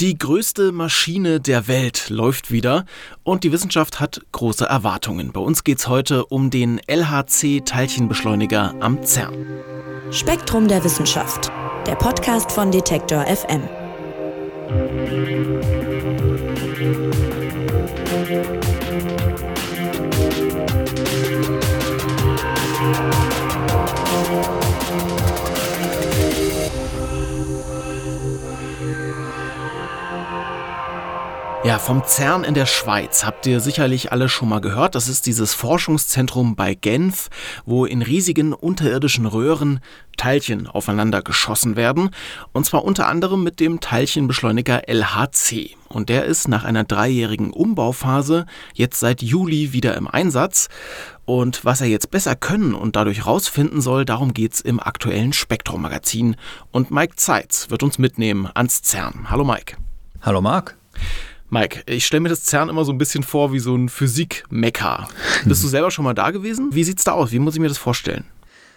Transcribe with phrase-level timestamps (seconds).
[0.00, 2.86] Die größte Maschine der Welt läuft wieder
[3.22, 5.30] und die Wissenschaft hat große Erwartungen.
[5.30, 9.34] Bei uns geht es heute um den LHC-Teilchenbeschleuniger am CERN.
[10.10, 11.52] Spektrum der Wissenschaft,
[11.86, 13.68] der Podcast von Detektor FM.
[31.70, 34.96] Ja, vom CERN in der Schweiz habt ihr sicherlich alle schon mal gehört.
[34.96, 37.28] Das ist dieses Forschungszentrum bei Genf,
[37.64, 39.78] wo in riesigen unterirdischen Röhren
[40.16, 42.10] Teilchen aufeinander geschossen werden.
[42.50, 45.76] Und zwar unter anderem mit dem Teilchenbeschleuniger LHC.
[45.88, 50.70] Und der ist nach einer dreijährigen Umbauphase jetzt seit Juli wieder im Einsatz.
[51.24, 56.34] Und was er jetzt besser können und dadurch rausfinden soll, darum geht's im aktuellen Spektrum-Magazin.
[56.72, 59.30] Und Mike Zeitz wird uns mitnehmen ans CERN.
[59.30, 59.76] Hallo Mike.
[60.20, 60.76] Hallo Marc.
[61.52, 65.08] Mike, ich stelle mir das CERN immer so ein bisschen vor wie so ein Physik-Mecker.
[65.44, 66.68] Bist du selber schon mal da gewesen?
[66.72, 67.32] Wie sieht's da aus?
[67.32, 68.24] Wie muss ich mir das vorstellen?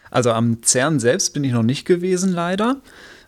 [0.10, 2.82] Also am CERN selbst bin ich noch nicht gewesen, leider.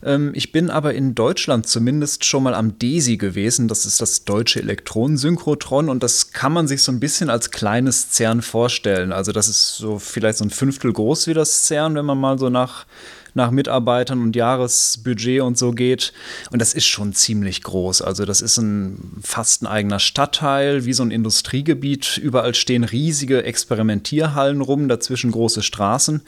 [0.03, 3.67] Ähm, ich bin aber in Deutschland zumindest schon mal am DESI gewesen.
[3.67, 8.11] Das ist das deutsche Elektronensynchrotron und das kann man sich so ein bisschen als kleines
[8.11, 9.11] CERN vorstellen.
[9.11, 12.39] Also das ist so vielleicht so ein Fünftel groß wie das CERN, wenn man mal
[12.39, 12.87] so nach
[13.35, 16.13] nach Mitarbeitern und Jahresbudget und so geht.
[16.51, 18.01] Und das ist schon ziemlich groß.
[18.01, 22.17] Also das ist ein fast ein eigener Stadtteil, wie so ein Industriegebiet.
[22.17, 26.21] Überall stehen riesige Experimentierhallen rum, dazwischen große Straßen.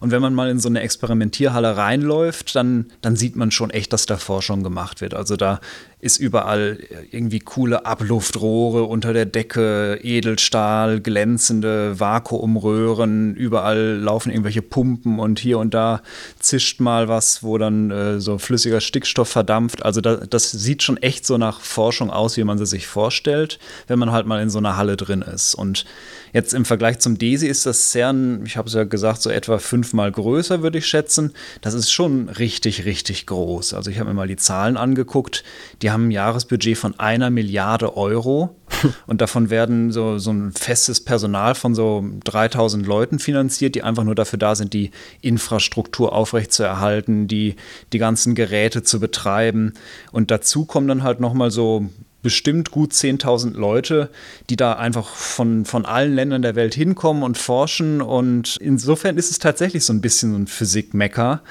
[0.00, 3.92] Und wenn man mal in so eine Experimentierhalle reinläuft, dann, dann sieht man schon echt,
[3.92, 5.14] dass da Forschung gemacht wird.
[5.14, 5.60] Also da
[6.00, 6.78] ist überall
[7.10, 15.58] irgendwie coole Abluftrohre unter der Decke, Edelstahl, glänzende Vakuumröhren, überall laufen irgendwelche Pumpen und hier
[15.58, 16.02] und da
[16.38, 19.84] zischt mal was, wo dann äh, so flüssiger Stickstoff verdampft.
[19.84, 23.58] Also da, das sieht schon echt so nach Forschung aus, wie man sie sich vorstellt,
[23.86, 25.54] wenn man halt mal in so einer Halle drin ist.
[25.54, 25.84] Und
[26.32, 29.58] Jetzt im Vergleich zum DESI ist das CERN, ich habe es ja gesagt, so etwa
[29.58, 31.32] fünfmal größer, würde ich schätzen.
[31.60, 33.74] Das ist schon richtig, richtig groß.
[33.74, 35.42] Also ich habe mir mal die Zahlen angeguckt.
[35.82, 38.56] Die haben ein Jahresbudget von einer Milliarde Euro
[39.06, 44.04] und davon werden so, so ein festes Personal von so 3000 Leuten finanziert, die einfach
[44.04, 47.56] nur dafür da sind, die Infrastruktur aufrechtzuerhalten, die,
[47.92, 49.74] die ganzen Geräte zu betreiben.
[50.12, 51.88] Und dazu kommen dann halt nochmal so
[52.22, 54.10] bestimmt gut 10.000 Leute,
[54.48, 58.02] die da einfach von, von allen Ländern der Welt hinkommen und forschen.
[58.02, 61.42] Und insofern ist es tatsächlich so ein bisschen so ein Physik-Mecker.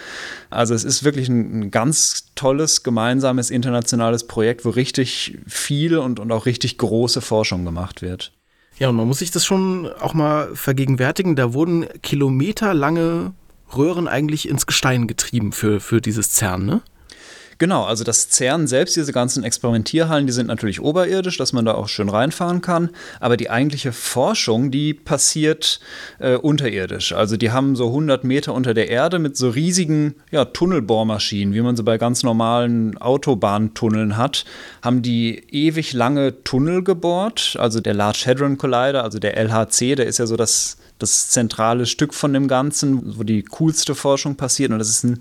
[0.50, 6.20] Also es ist wirklich ein, ein, ganz tolles, gemeinsames internationales Projekt, wo richtig viel und,
[6.20, 8.32] und auch richtig große Forschung gemacht wird.
[8.78, 11.36] Ja, und man muss sich das schon auch mal vergegenwärtigen.
[11.36, 13.34] Da wurden kilometerlange
[13.76, 16.82] Röhren eigentlich ins Gestein getrieben für, für dieses CERN, ne?
[17.60, 21.74] Genau, also das CERN selbst, diese ganzen Experimentierhallen, die sind natürlich oberirdisch, dass man da
[21.74, 22.90] auch schön reinfahren kann.
[23.20, 25.82] Aber die eigentliche Forschung, die passiert
[26.20, 27.12] äh, unterirdisch.
[27.12, 31.60] Also die haben so 100 Meter unter der Erde mit so riesigen ja, Tunnelbohrmaschinen, wie
[31.60, 34.46] man sie bei ganz normalen Autobahntunneln hat,
[34.82, 37.58] haben die ewig lange Tunnel gebohrt.
[37.60, 41.86] Also der Large Hadron Collider, also der LHC, der ist ja so das, das zentrale
[41.88, 44.72] Stück von dem Ganzen, wo die coolste Forschung passiert.
[44.72, 45.20] Und das ist ein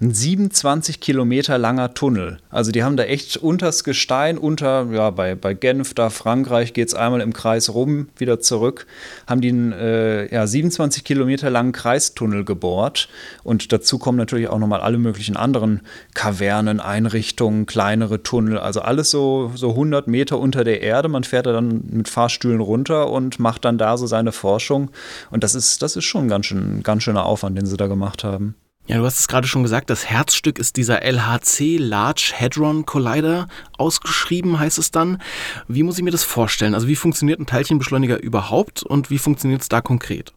[0.00, 2.38] ein 27 Kilometer langer Tunnel.
[2.50, 6.88] Also die haben da echt unters Gestein, unter, ja, bei, bei Genf, da Frankreich, geht
[6.88, 8.86] es einmal im Kreis rum, wieder zurück,
[9.26, 13.08] haben die einen äh, ja, 27 Kilometer langen Kreistunnel gebohrt.
[13.42, 15.80] Und dazu kommen natürlich auch nochmal alle möglichen anderen
[16.12, 21.08] Kavernen, Einrichtungen, kleinere Tunnel, also alles so, so 100 Meter unter der Erde.
[21.08, 24.90] Man fährt da dann mit Fahrstühlen runter und macht dann da so seine Forschung.
[25.30, 27.86] Und das ist, das ist schon ein ganz, schön, ganz schöner Aufwand, den sie da
[27.86, 28.56] gemacht haben.
[28.88, 33.48] Ja, du hast es gerade schon gesagt, das Herzstück ist dieser LHC Large Hadron Collider.
[33.78, 35.20] Ausgeschrieben heißt es dann.
[35.66, 36.72] Wie muss ich mir das vorstellen?
[36.72, 40.34] Also wie funktioniert ein Teilchenbeschleuniger überhaupt und wie funktioniert es da konkret?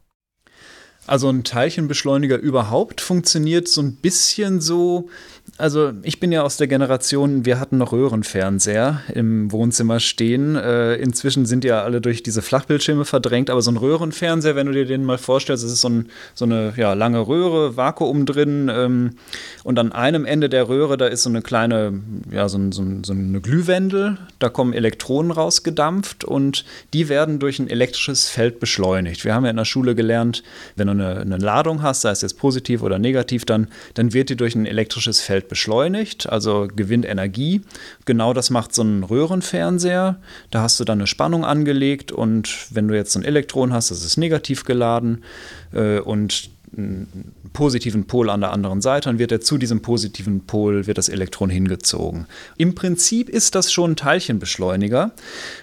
[1.05, 5.09] Also ein Teilchenbeschleuniger überhaupt funktioniert so ein bisschen so,
[5.57, 10.55] also ich bin ja aus der Generation, wir hatten noch Röhrenfernseher im Wohnzimmer stehen.
[10.55, 14.73] Äh, inzwischen sind ja alle durch diese Flachbildschirme verdrängt, aber so ein Röhrenfernseher, wenn du
[14.73, 18.69] dir den mal vorstellst, das ist so, ein, so eine ja, lange Röhre, Vakuum drin
[18.73, 19.11] ähm,
[19.63, 21.99] und an einem Ende der Röhre, da ist so eine kleine,
[22.31, 27.69] ja, so, so, so eine Glühwendel, da kommen Elektronen rausgedampft und die werden durch ein
[27.69, 29.25] elektrisches Feld beschleunigt.
[29.25, 30.43] Wir haben ja in der Schule gelernt,
[30.75, 34.29] wenn du eine, eine Ladung hast, sei es jetzt positiv oder negativ, dann, dann wird
[34.29, 37.61] die durch ein elektrisches Feld beschleunigt, also gewinnt Energie.
[38.05, 40.19] Genau das macht so ein Röhrenfernseher.
[40.51, 43.91] Da hast du dann eine Spannung angelegt und wenn du jetzt so ein Elektron hast,
[43.91, 45.23] das ist negativ geladen
[45.73, 50.45] äh, und einen positiven Pol an der anderen Seite und wird er zu diesem positiven
[50.45, 52.27] Pol, wird das Elektron hingezogen.
[52.57, 55.11] Im Prinzip ist das schon ein Teilchenbeschleuniger.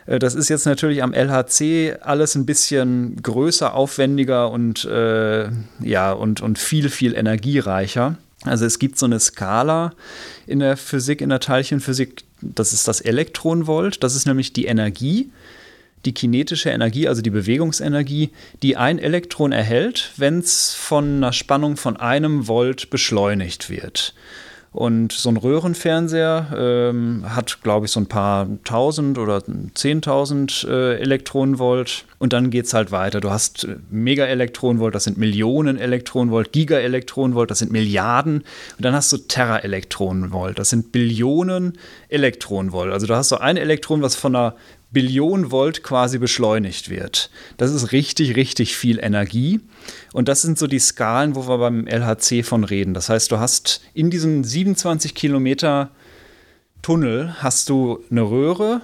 [0.07, 5.49] Äh, das ist jetzt natürlich am LHC alles ein bisschen größer, aufwendiger und, äh,
[5.81, 8.17] ja, und, und viel, viel energiereicher.
[8.47, 9.93] Also es gibt so eine Skala
[10.47, 15.31] in der Physik, in der Teilchenphysik, das ist das Elektronenvolt, das ist nämlich die Energie,
[16.05, 18.31] die kinetische Energie, also die Bewegungsenergie,
[18.63, 24.15] die ein Elektron erhält, wenn es von einer Spannung von einem Volt beschleunigt wird.
[24.77, 29.43] Und so ein Röhrenfernseher ähm, hat, glaube ich, so ein paar tausend oder
[29.73, 32.05] zehntausend äh, Elektronenvolt.
[32.19, 33.23] Und dann geht es halt weiter.
[33.23, 38.41] Du hast äh, Megaelektronenvolt, das sind Millionen Elektronenvolt, Gigaelektronenvolt, das sind Milliarden.
[38.41, 41.79] Und dann hast du Teraelektronenvolt, das sind Billionen
[42.11, 42.93] Elektronenvolt.
[42.93, 44.57] Also du hast so ein Elektron, was von einer
[44.91, 47.31] Billion Volt quasi beschleunigt wird.
[47.57, 49.61] Das ist richtig, richtig viel Energie.
[50.13, 52.95] Und das sind so die Skalen, wo wir beim LHC von reden.
[52.95, 55.91] Das heißt, du hast in diesem 27 Kilometer
[56.83, 58.81] Tunnel hast du eine Röhre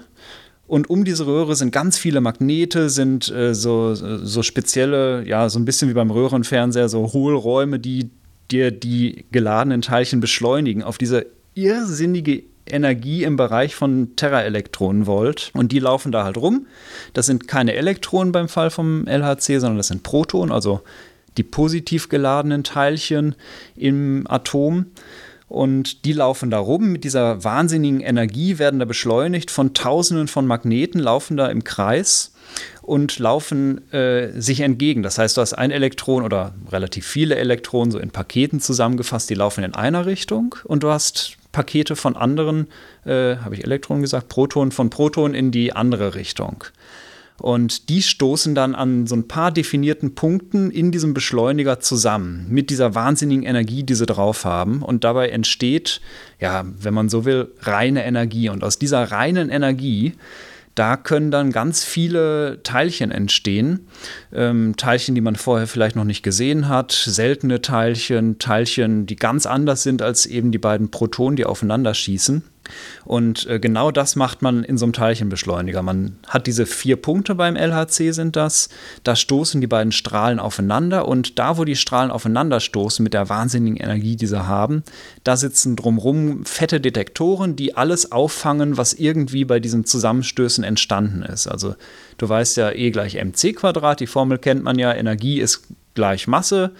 [0.67, 5.59] und um diese Röhre sind ganz viele Magnete, sind äh, so, so spezielle, ja, so
[5.59, 8.11] ein bisschen wie beim Röhrenfernseher, so Hohlräume, die
[8.51, 15.79] dir die geladenen Teilchen beschleunigen auf diese irrsinnige Energie im Bereich von Teraelektronenvolt und die
[15.79, 16.67] laufen da halt rum.
[17.13, 20.81] Das sind keine Elektronen beim Fall vom LHC, sondern das sind Protonen, also
[21.37, 23.35] die positiv geladenen Teilchen
[23.75, 24.87] im Atom.
[25.49, 30.47] Und die laufen da rum mit dieser wahnsinnigen Energie, werden da beschleunigt von Tausenden von
[30.47, 32.33] Magneten, laufen da im Kreis
[32.81, 35.03] und laufen äh, sich entgegen.
[35.03, 39.35] Das heißt, du hast ein Elektron oder relativ viele Elektronen so in Paketen zusammengefasst, die
[39.35, 42.67] laufen in einer Richtung und du hast Pakete von anderen,
[43.05, 46.65] äh, habe ich Elektronen gesagt, Protonen von Protonen in die andere Richtung.
[47.39, 52.71] Und die stoßen dann an so ein paar definierten Punkten in diesem Beschleuniger zusammen, mit
[52.71, 54.83] dieser wahnsinnigen Energie, die sie drauf haben.
[54.83, 56.01] Und dabei entsteht,
[56.41, 58.49] ja, wenn man so will, reine Energie.
[58.49, 60.13] Und aus dieser reinen Energie
[60.75, 63.89] da können dann ganz viele Teilchen entstehen.
[64.33, 69.47] Ähm, Teilchen, die man vorher vielleicht noch nicht gesehen hat, seltene Teilchen, Teilchen, die ganz
[69.47, 72.43] anders sind als eben die beiden Protonen, die aufeinander schießen.
[73.05, 75.83] Und äh, genau das macht man in so einem Teilchenbeschleuniger.
[75.83, 78.69] Man hat diese vier Punkte beim LHC sind das.
[79.05, 83.29] Da stoßen die beiden Strahlen aufeinander und da, wo die Strahlen aufeinander stoßen mit der
[83.29, 84.83] wahnsinnigen Energie, die sie haben,
[85.25, 91.47] da sitzen drumherum fette Detektoren, die alles auffangen, was irgendwie bei diesen Zusammenstößen entstanden ist.
[91.47, 91.75] Also
[92.19, 96.27] du weißt ja E gleich mc Quadrat, die Formel kennt man ja, Energie ist gleich
[96.27, 96.73] Masse.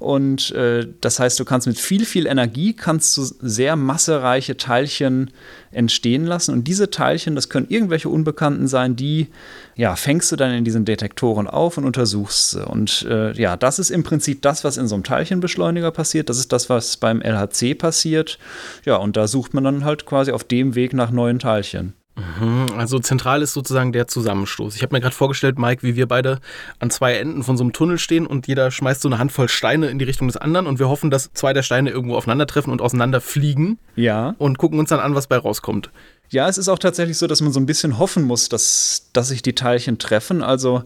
[0.00, 5.30] Und äh, das heißt, du kannst mit viel, viel Energie kannst du sehr massereiche Teilchen
[5.70, 6.54] entstehen lassen.
[6.54, 9.28] Und diese Teilchen, das können irgendwelche Unbekannten sein, die
[9.76, 12.66] ja, fängst du dann in diesen Detektoren auf und untersuchst sie.
[12.66, 16.30] Und äh, ja, das ist im Prinzip das, was in so einem Teilchenbeschleuniger passiert.
[16.30, 18.38] Das ist das, was beim LHC passiert.
[18.86, 21.92] Ja, und da sucht man dann halt quasi auf dem Weg nach neuen Teilchen.
[22.16, 24.76] Mhm, also zentral ist sozusagen der Zusammenstoß.
[24.76, 26.40] Ich habe mir gerade vorgestellt, Mike, wie wir beide
[26.78, 29.86] an zwei Enden von so einem Tunnel stehen und jeder schmeißt so eine Handvoll Steine
[29.86, 32.82] in die Richtung des anderen und wir hoffen, dass zwei der Steine irgendwo aufeinandertreffen und
[32.82, 33.78] auseinanderfliegen.
[33.96, 34.34] Ja.
[34.38, 35.90] Und gucken uns dann an, was bei rauskommt.
[36.32, 39.28] Ja, es ist auch tatsächlich so, dass man so ein bisschen hoffen muss, dass, dass
[39.28, 40.42] sich die Teilchen treffen.
[40.44, 40.84] Also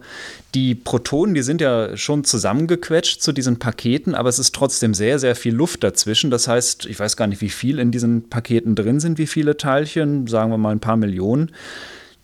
[0.55, 5.19] die Protonen, die sind ja schon zusammengequetscht zu diesen Paketen, aber es ist trotzdem sehr,
[5.19, 6.31] sehr viel Luft dazwischen.
[6.31, 9.55] Das heißt, ich weiß gar nicht, wie viel in diesen Paketen drin sind, wie viele
[9.55, 11.51] Teilchen, sagen wir mal ein paar Millionen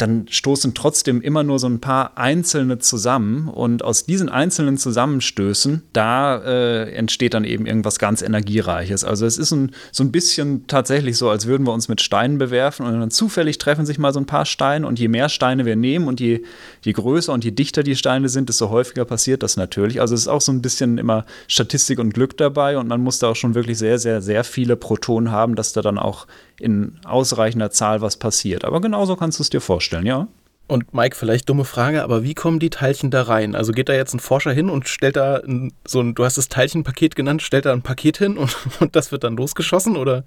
[0.01, 3.47] dann stoßen trotzdem immer nur so ein paar einzelne zusammen.
[3.47, 9.03] Und aus diesen einzelnen Zusammenstößen, da äh, entsteht dann eben irgendwas ganz Energiereiches.
[9.03, 12.39] Also es ist ein, so ein bisschen tatsächlich so, als würden wir uns mit Steinen
[12.39, 14.87] bewerfen und dann zufällig treffen sich mal so ein paar Steine.
[14.87, 16.41] Und je mehr Steine wir nehmen und je,
[16.81, 20.01] je größer und je dichter die Steine sind, desto häufiger passiert das natürlich.
[20.01, 22.77] Also es ist auch so ein bisschen immer Statistik und Glück dabei.
[22.77, 25.81] Und man muss da auch schon wirklich sehr, sehr, sehr viele Protonen haben, dass da
[25.81, 26.25] dann auch
[26.61, 28.63] in ausreichender Zahl was passiert.
[28.65, 30.27] Aber genauso kannst du es dir vorstellen, ja?
[30.71, 33.55] Und Mike, vielleicht dumme Frage, aber wie kommen die Teilchen da rein?
[33.55, 36.37] Also geht da jetzt ein Forscher hin und stellt da ein, so ein, du hast
[36.37, 40.23] das Teilchenpaket genannt, stellt da ein Paket hin und, und das wird dann losgeschossen oder?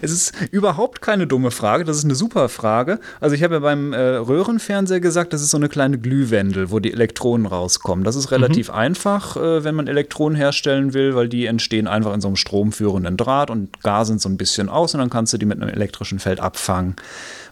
[0.00, 2.98] Es ist überhaupt keine dumme Frage, das ist eine super Frage.
[3.20, 6.78] Also ich habe ja beim äh, Röhrenfernseher gesagt, das ist so eine kleine Glühwendel, wo
[6.78, 8.06] die Elektronen rauskommen.
[8.06, 8.76] Das ist relativ mhm.
[8.76, 13.18] einfach, äh, wenn man Elektronen herstellen will, weil die entstehen einfach in so einem stromführenden
[13.18, 16.20] Draht und gasen so ein bisschen aus und dann kannst du die mit einem elektrischen
[16.20, 16.96] Feld abfangen.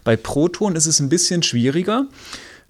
[0.03, 2.07] Bei Proton ist es ein bisschen schwieriger,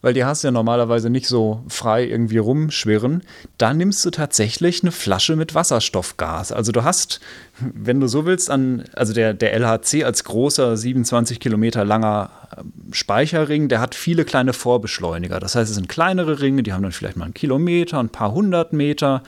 [0.04, 3.24] weil die hast ja normalerweise nicht so frei irgendwie rumschwirren.
[3.58, 6.52] Da nimmst du tatsächlich eine Flasche mit Wasserstoffgas.
[6.52, 7.22] Also du hast,
[7.60, 12.74] wenn du so willst, an, also der, der LHC als großer 27 Kilometer langer ähm,
[12.92, 15.40] Speicherring, der hat viele kleine Vorbeschleuniger.
[15.40, 18.34] Das heißt, es sind kleinere Ringe, die haben dann vielleicht mal einen Kilometer, ein paar
[18.34, 19.24] hundert Meter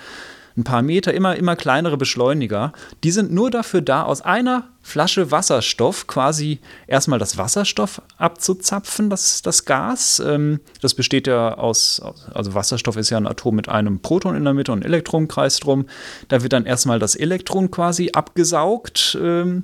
[0.57, 2.71] ein paar Meter, immer, immer kleinere Beschleuniger.
[3.03, 9.41] Die sind nur dafür da, aus einer Flasche Wasserstoff quasi erstmal das Wasserstoff abzuzapfen, das,
[9.41, 10.21] das Gas.
[10.25, 12.01] Ähm, das besteht ja aus,
[12.33, 15.59] also Wasserstoff ist ja ein Atom mit einem Proton in der Mitte und einem Elektronkreis
[15.59, 15.87] drum.
[16.27, 19.17] Da wird dann erstmal das Elektron quasi abgesaugt.
[19.21, 19.63] Ähm,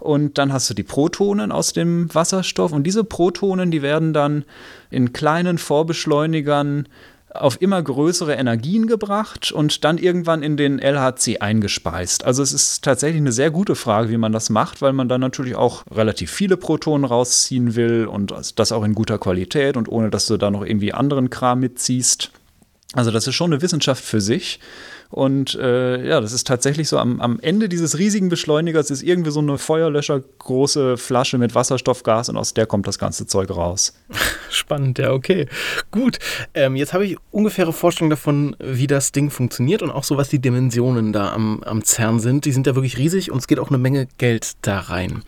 [0.00, 4.44] und dann hast du die Protonen aus dem Wasserstoff und diese Protonen, die werden dann
[4.90, 6.88] in kleinen Vorbeschleunigern
[7.34, 12.24] auf immer größere Energien gebracht und dann irgendwann in den LHC eingespeist.
[12.24, 15.20] Also es ist tatsächlich eine sehr gute Frage, wie man das macht, weil man dann
[15.20, 20.10] natürlich auch relativ viele Protonen rausziehen will und das auch in guter Qualität und ohne
[20.10, 22.30] dass du da noch irgendwie anderen Kram mitziehst.
[22.94, 24.60] Also das ist schon eine Wissenschaft für sich.
[25.10, 29.30] Und äh, ja, das ist tatsächlich so, am, am Ende dieses riesigen Beschleunigers ist irgendwie
[29.30, 33.94] so eine Feuerlöscher große Flasche mit Wasserstoffgas und aus der kommt das ganze Zeug raus.
[34.50, 35.46] Spannend, ja, okay.
[35.90, 36.18] Gut.
[36.54, 40.28] Ähm, jetzt habe ich ungefähre Vorstellung davon, wie das Ding funktioniert und auch so, was
[40.28, 42.44] die Dimensionen da am, am CERN sind.
[42.44, 45.22] Die sind ja wirklich riesig und es geht auch eine Menge Geld da rein.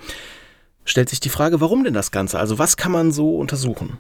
[0.85, 2.39] Stellt sich die Frage, warum denn das Ganze?
[2.39, 3.99] Also was kann man so untersuchen?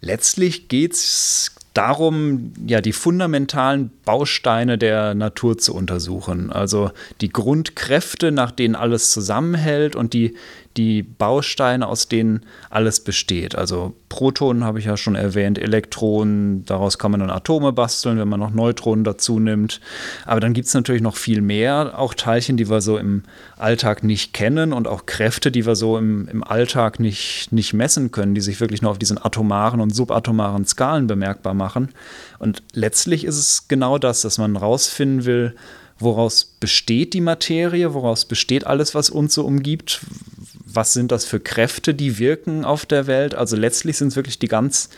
[0.00, 6.50] Letztlich geht es darum, ja, die fundamentalen Bausteine der Natur zu untersuchen.
[6.50, 6.90] Also
[7.20, 10.34] die Grundkräfte, nach denen alles zusammenhält und die,
[10.76, 13.54] die Bausteine, aus denen alles besteht.
[13.54, 18.28] Also Protonen habe ich ja schon erwähnt, Elektronen, daraus kann man dann Atome basteln, wenn
[18.28, 19.80] man noch Neutronen dazu nimmt.
[20.24, 23.22] Aber dann gibt es natürlich noch viel mehr, auch Teilchen, die wir so im
[23.56, 28.10] Alltag nicht kennen und auch Kräfte, die wir so im, im Alltag nicht, nicht messen
[28.10, 31.90] können, die sich wirklich nur auf diesen atomaren und subatomaren Skalen bemerkbar machen.
[32.38, 35.54] Und letztlich ist es genau das, dass man rausfinden will,
[35.98, 40.00] woraus besteht die Materie, woraus besteht alles, was uns so umgibt,
[40.66, 43.34] was sind das für Kräfte, die wirken auf der Welt.
[43.34, 44.90] Also letztlich sind es wirklich die ganz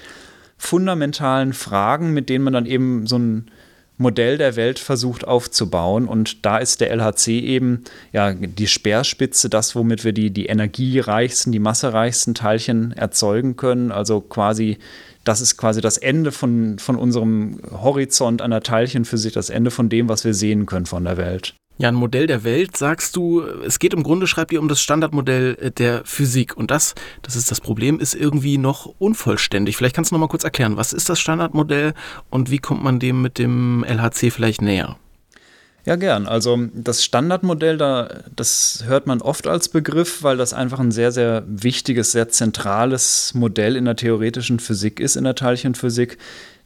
[0.57, 3.51] fundamentalen Fragen, mit denen man dann eben so ein
[3.99, 6.09] Modell der Welt versucht aufzubauen.
[6.09, 11.53] Und da ist der LHC eben ja die Speerspitze, das, womit wir die, die energiereichsten,
[11.53, 13.93] die massereichsten Teilchen erzeugen können.
[13.93, 14.79] Also quasi,
[15.25, 20.09] das ist quasi das Ende von, von unserem Horizont einer Teilchenphysik, das Ende von dem,
[20.09, 21.55] was wir sehen können von der Welt.
[21.81, 24.81] Ja, ein Modell der Welt, sagst du, es geht im Grunde, schreibt ihr, um das
[24.81, 26.57] Standardmodell äh, der Physik.
[26.57, 29.77] Und das, das ist das Problem, ist irgendwie noch unvollständig.
[29.77, 31.95] Vielleicht kannst du noch mal kurz erklären, was ist das Standardmodell
[32.31, 34.97] und wie kommt man dem mit dem LHC vielleicht näher?
[35.85, 36.27] Ja, gern.
[36.27, 41.13] Also das Standardmodell, da, das hört man oft als Begriff, weil das einfach ein sehr,
[41.13, 46.19] sehr wichtiges, sehr zentrales Modell in der theoretischen Physik ist, in der Teilchenphysik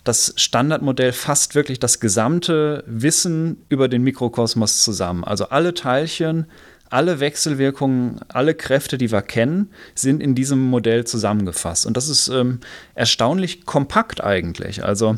[0.04, 5.24] das Standardmodell fasst wirklich das gesamte Wissen über den Mikrokosmos zusammen.
[5.24, 6.46] Also alle Teilchen,
[6.90, 11.86] alle Wechselwirkungen, alle Kräfte, die wir kennen, sind in diesem Modell zusammengefasst.
[11.86, 12.60] Und das ist ähm,
[12.94, 14.84] erstaunlich kompakt eigentlich.
[14.84, 15.16] Also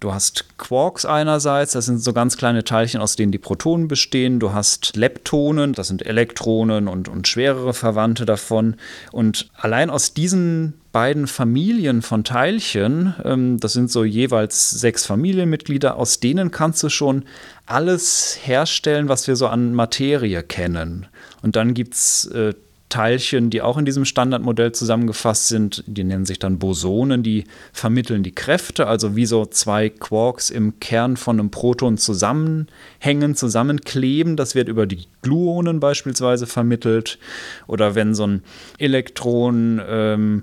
[0.00, 4.40] du hast Quarks einerseits, das sind so ganz kleine Teilchen, aus denen die Protonen bestehen.
[4.40, 8.76] Du hast Leptonen, das sind Elektronen und, und schwerere Verwandte davon.
[9.12, 15.96] Und allein aus diesen beiden Familien von Teilchen, ähm, das sind so jeweils sechs Familienmitglieder,
[15.96, 17.24] aus denen kannst du schon
[17.66, 21.06] alles herstellen, was wir so an Materie kennen.
[21.42, 22.54] Und dann gibt es äh,
[22.90, 25.82] Teilchen, die auch in diesem Standardmodell zusammengefasst sind.
[25.86, 30.78] Die nennen sich dann Bosonen, die vermitteln die Kräfte, also wie so zwei Quarks im
[30.80, 34.36] Kern von einem Proton zusammenhängen, zusammenkleben.
[34.36, 37.18] Das wird über die Gluonen beispielsweise vermittelt.
[37.66, 38.42] Oder wenn so ein
[38.78, 40.42] Elektron ähm,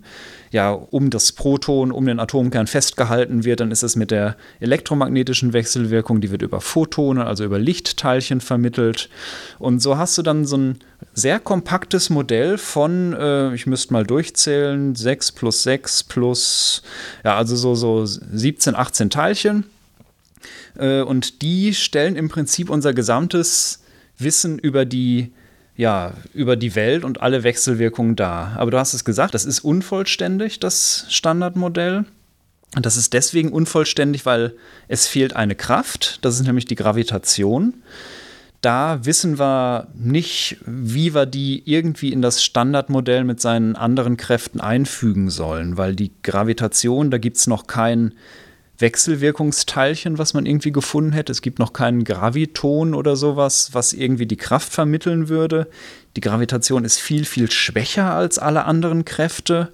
[0.52, 5.54] ja, um das Proton, um den Atomkern festgehalten wird, dann ist es mit der elektromagnetischen
[5.54, 9.10] Wechselwirkung, die wird über Photone, also über Lichtteilchen vermittelt.
[9.60, 10.80] Und so hast du dann so ein
[11.14, 16.84] sehr kompaktes Modell von, äh, ich müsste mal durchzählen, 6 plus 6 plus,
[17.24, 19.66] ja, also so, so 17, 18 Teilchen.
[20.78, 23.84] Äh, und die stellen im Prinzip unser gesamtes
[24.18, 25.32] Wissen über die
[25.78, 28.54] ja, über die Welt und alle Wechselwirkungen dar.
[28.58, 32.06] Aber du hast es gesagt, das ist unvollständig, das Standardmodell.
[32.76, 34.54] Und das ist deswegen unvollständig, weil
[34.88, 37.76] es fehlt eine Kraft, das ist nämlich die Gravitation.
[38.62, 44.60] Da wissen wir nicht, wie wir die irgendwie in das Standardmodell mit seinen anderen Kräften
[44.60, 48.14] einfügen sollen, weil die Gravitation, da gibt es noch kein
[48.80, 51.32] Wechselwirkungsteilchen, was man irgendwie gefunden hätte.
[51.32, 55.68] Es gibt noch keinen Graviton oder sowas, was irgendwie die Kraft vermitteln würde.
[56.16, 59.72] Die Gravitation ist viel, viel schwächer als alle anderen Kräfte.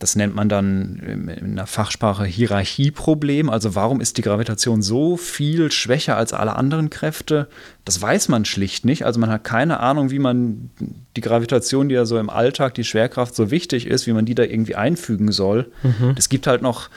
[0.00, 0.96] Das nennt man dann
[1.38, 3.50] in der Fachsprache Hierarchieproblem.
[3.50, 7.48] Also warum ist die Gravitation so viel schwächer als alle anderen Kräfte?
[7.84, 9.04] Das weiß man schlicht nicht.
[9.04, 10.70] Also man hat keine Ahnung, wie man
[11.16, 14.34] die Gravitation, die ja so im Alltag, die Schwerkraft so wichtig ist, wie man die
[14.34, 15.70] da irgendwie einfügen soll.
[15.82, 16.14] Mhm.
[16.16, 16.88] Es gibt halt noch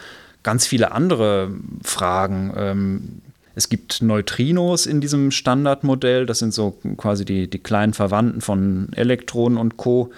[0.44, 1.52] ganz viele andere
[1.84, 2.54] Fragen.
[2.56, 3.22] Ähm,
[3.56, 8.90] Es gibt Neutrinos in diesem Standardmodell, das sind so quasi die, die kleinen Verwandten von
[8.94, 10.12] Elektronen und Co.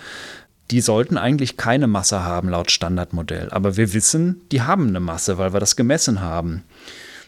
[0.71, 3.49] Die sollten eigentlich keine Masse haben laut Standardmodell.
[3.51, 6.63] Aber wir wissen, die haben eine Masse, weil wir das gemessen haben.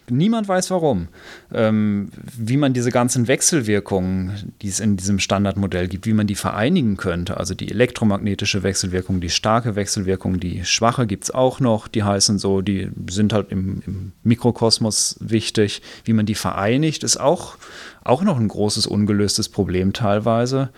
[0.09, 1.09] Niemand weiß warum.
[1.53, 6.35] Ähm, wie man diese ganzen Wechselwirkungen, die es in diesem Standardmodell gibt, wie man die
[6.35, 7.37] vereinigen könnte.
[7.37, 11.89] Also die elektromagnetische Wechselwirkung, die starke Wechselwirkung, die schwache gibt es auch noch.
[11.89, 15.81] Die heißen so, die sind halt im, im, Mikrokosmos wichtig.
[16.05, 17.57] Wie man die vereinigt, ist auch,
[18.05, 20.69] auch noch ein großes ungelöstes Problem teilweise.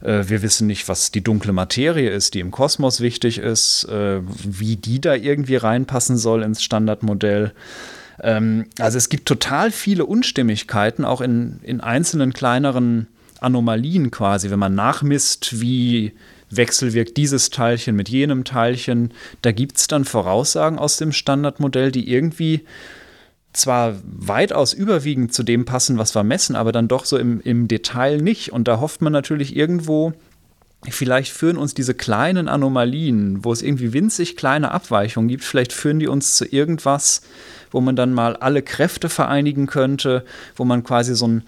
[0.00, 4.22] Äh, wir wissen nicht, was die dunkle Materie ist, die im Kosmos wichtig ist, äh,
[4.44, 7.52] wie die da irgendwie reinpassen soll ins Standardmodell.
[8.22, 13.08] Ähm, also es gibt total viele Unstimmigkeiten, auch in, in einzelnen kleineren
[13.40, 16.12] Anomalien quasi, wenn man nachmisst, wie
[16.50, 19.12] wechselwirkt dieses Teilchen mit jenem Teilchen.
[19.40, 22.64] Da gibt es dann Voraussagen aus dem Standardmodell, die irgendwie
[23.52, 27.68] zwar weitaus überwiegend zu dem passen, was wir messen, aber dann doch so im, im
[27.68, 28.52] Detail nicht.
[28.52, 30.12] Und da hofft man natürlich irgendwo,
[30.88, 35.98] vielleicht führen uns diese kleinen Anomalien, wo es irgendwie winzig kleine Abweichungen gibt, vielleicht führen
[35.98, 37.22] die uns zu irgendwas,
[37.72, 40.24] wo man dann mal alle Kräfte vereinigen könnte,
[40.54, 41.42] wo man quasi so ein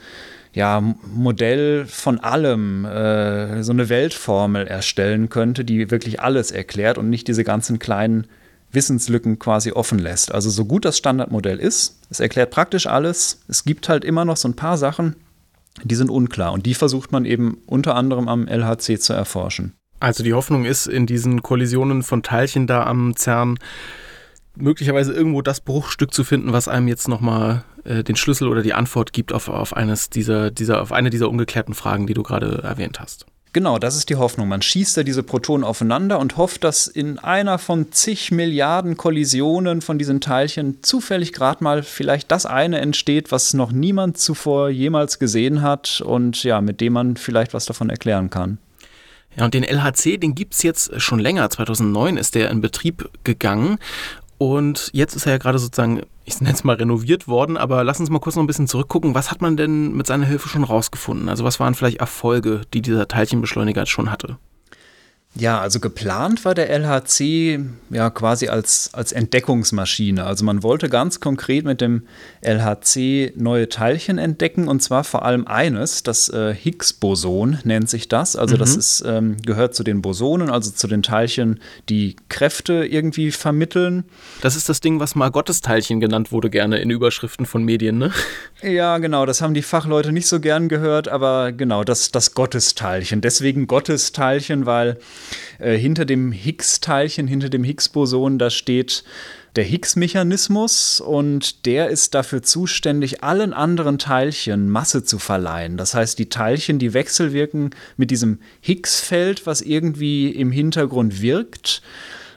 [0.54, 7.10] ja, Modell von allem, äh, so eine Weltformel erstellen könnte, die wirklich alles erklärt und
[7.10, 8.28] nicht diese ganzen kleinen
[8.70, 10.32] Wissenslücken quasi offen lässt.
[10.32, 14.36] Also so gut das Standardmodell ist, es erklärt praktisch alles, es gibt halt immer noch
[14.36, 15.16] so ein paar Sachen,
[15.82, 19.74] die sind unklar und die versucht man eben unter anderem am LHC zu erforschen.
[19.98, 23.58] Also die Hoffnung ist in diesen Kollisionen von Teilchen da am CERN,
[24.56, 28.74] möglicherweise irgendwo das Bruchstück zu finden, was einem jetzt nochmal äh, den Schlüssel oder die
[28.74, 32.62] Antwort gibt auf, auf eines dieser, dieser, auf eine dieser ungeklärten Fragen, die du gerade
[32.62, 33.26] erwähnt hast.
[33.54, 34.48] Genau, das ist die Hoffnung.
[34.48, 39.80] Man schießt da diese Protonen aufeinander und hofft, dass in einer von zig Milliarden Kollisionen
[39.80, 45.20] von diesen Teilchen zufällig gerade mal vielleicht das eine entsteht, was noch niemand zuvor jemals
[45.20, 48.58] gesehen hat und ja, mit dem man vielleicht was davon erklären kann.
[49.36, 51.48] Ja, und den LHC, den gibt es jetzt schon länger.
[51.48, 53.78] 2009 ist der in Betrieb gegangen.
[54.38, 58.00] Und jetzt ist er ja gerade sozusagen, ich nenne es mal renoviert worden, aber lass
[58.00, 59.14] uns mal kurz noch ein bisschen zurückgucken.
[59.14, 61.28] Was hat man denn mit seiner Hilfe schon rausgefunden?
[61.28, 64.38] Also was waren vielleicht Erfolge, die dieser Teilchenbeschleuniger schon hatte?
[65.36, 67.58] Ja, also geplant war der LHC
[67.90, 70.24] ja quasi als, als Entdeckungsmaschine.
[70.24, 72.04] Also man wollte ganz konkret mit dem
[72.40, 78.36] LHC neue Teilchen entdecken und zwar vor allem eines, das äh, Higgs-Boson nennt sich das.
[78.36, 78.58] Also mhm.
[78.60, 84.04] das ist, ähm, gehört zu den Bosonen, also zu den Teilchen, die Kräfte irgendwie vermitteln.
[84.40, 88.12] Das ist das Ding, was mal Gottesteilchen genannt wurde, gerne in Überschriften von Medien, ne?
[88.62, 93.20] Ja, genau, das haben die Fachleute nicht so gern gehört, aber genau, das, das Gottesteilchen.
[93.20, 94.96] Deswegen Gottesteilchen, weil
[95.58, 99.04] äh, hinter dem Higgs-Teilchen, hinter dem Higgs-Boson, da steht
[99.56, 105.76] der Higgs-Mechanismus und der ist dafür zuständig, allen anderen Teilchen Masse zu verleihen.
[105.76, 111.82] Das heißt, die Teilchen, die wechselwirken mit diesem Higgs-Feld, was irgendwie im Hintergrund wirkt.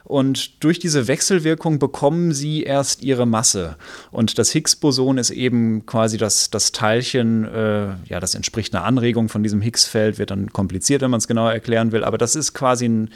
[0.07, 3.75] Und durch diese Wechselwirkung bekommen sie erst ihre Masse.
[4.09, 9.27] Und das Higgs-Boson ist eben quasi das, das Teilchen, äh, ja, das entspricht einer Anregung
[9.27, 12.05] von diesem Higgs-Feld, wird dann kompliziert, wenn man es genauer erklären will.
[12.05, 13.09] Aber das ist quasi ein,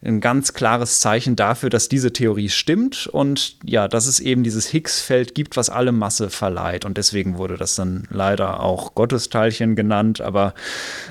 [0.00, 4.68] ein ganz klares Zeichen dafür, dass diese Theorie stimmt und ja, dass es eben dieses
[4.68, 6.84] Higgs-Feld gibt, was alle Masse verleiht.
[6.84, 10.20] Und deswegen wurde das dann leider auch Gottesteilchen genannt.
[10.20, 10.54] Aber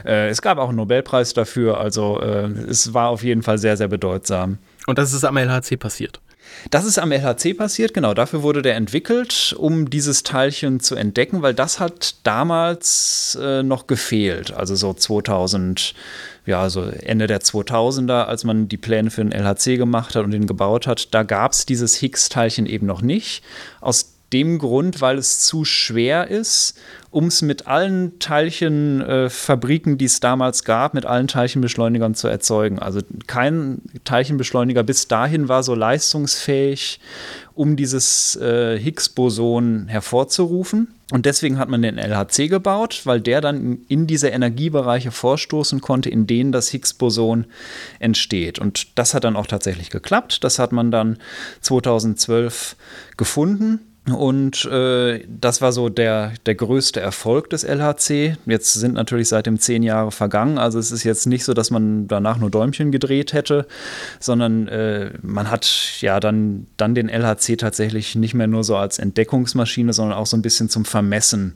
[0.06, 1.82] äh, es gab auch einen Nobelpreis dafür.
[1.82, 4.58] Also äh, es war auf jeden Fall sehr, sehr bedeutsam.
[4.88, 6.20] Und das ist am LHC passiert.
[6.70, 8.14] Das ist am LHC passiert, genau.
[8.14, 13.88] Dafür wurde der entwickelt, um dieses Teilchen zu entdecken, weil das hat damals äh, noch
[13.88, 14.54] gefehlt.
[14.54, 15.94] Also so 2000,
[16.46, 20.32] ja, so Ende der 2000er, als man die Pläne für den LHC gemacht hat und
[20.32, 23.44] den gebaut hat, da gab es dieses Higgs-Teilchen eben noch nicht.
[23.80, 30.06] Aus dem Grund, weil es zu schwer ist, um es mit allen Teilchenfabriken, äh, die
[30.06, 32.80] es damals gab, mit allen Teilchenbeschleunigern zu erzeugen.
[32.80, 37.02] Also kein Teilchenbeschleuniger bis dahin war so leistungsfähig,
[37.54, 40.94] um dieses äh, Higgs-Boson hervorzurufen.
[41.12, 46.10] Und deswegen hat man den LHC gebaut, weil der dann in diese Energiebereiche vorstoßen konnte,
[46.10, 47.46] in denen das Higgs-Boson
[48.00, 48.60] entsteht.
[48.60, 50.46] Und das hat dann auch tatsächlich geklappt.
[50.46, 51.18] Das hat man dann
[51.60, 52.78] 2012
[53.18, 58.36] gefunden und äh, das war so der, der größte Erfolg des LHC.
[58.48, 60.58] Jetzt sind natürlich seitdem zehn Jahre vergangen.
[60.58, 63.68] Also es ist jetzt nicht so, dass man danach nur Däumchen gedreht hätte,
[64.20, 68.98] sondern äh, man hat ja dann, dann den LHC tatsächlich nicht mehr nur so als
[68.98, 71.54] Entdeckungsmaschine, sondern auch so ein bisschen zum Vermessen